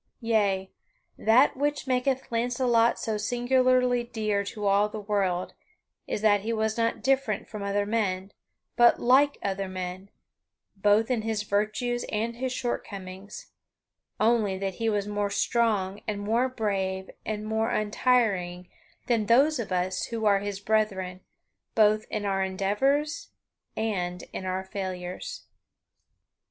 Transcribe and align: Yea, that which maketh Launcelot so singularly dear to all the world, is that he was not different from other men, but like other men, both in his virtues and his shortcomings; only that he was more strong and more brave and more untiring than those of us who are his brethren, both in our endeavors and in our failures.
Yea, 0.21 0.71
that 1.15 1.55
which 1.55 1.85
maketh 1.85 2.31
Launcelot 2.31 2.97
so 2.97 3.17
singularly 3.17 4.03
dear 4.03 4.43
to 4.43 4.65
all 4.65 4.89
the 4.89 4.99
world, 4.99 5.53
is 6.07 6.21
that 6.21 6.41
he 6.41 6.51
was 6.51 6.75
not 6.75 7.03
different 7.03 7.47
from 7.47 7.61
other 7.61 7.85
men, 7.85 8.31
but 8.75 8.99
like 8.99 9.37
other 9.43 9.67
men, 9.69 10.09
both 10.75 11.11
in 11.11 11.21
his 11.21 11.43
virtues 11.43 12.03
and 12.09 12.37
his 12.37 12.51
shortcomings; 12.51 13.51
only 14.19 14.57
that 14.57 14.73
he 14.81 14.89
was 14.89 15.05
more 15.05 15.29
strong 15.29 16.01
and 16.07 16.21
more 16.21 16.49
brave 16.49 17.11
and 17.23 17.45
more 17.45 17.69
untiring 17.69 18.67
than 19.05 19.27
those 19.27 19.59
of 19.59 19.71
us 19.71 20.05
who 20.05 20.25
are 20.25 20.39
his 20.39 20.59
brethren, 20.59 21.21
both 21.75 22.05
in 22.09 22.25
our 22.25 22.43
endeavors 22.43 23.29
and 23.77 24.23
in 24.33 24.47
our 24.47 24.63
failures. 24.63 25.45